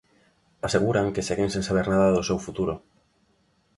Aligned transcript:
Aseguran 0.69 1.11
que 1.17 1.25
seguen 1.27 1.49
sen 1.53 1.63
saber 1.67 1.85
nada 1.93 2.13
do 2.15 2.25
seu 2.29 2.37
futuro. 2.45 2.73